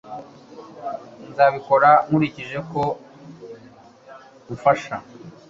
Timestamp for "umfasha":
4.51-4.95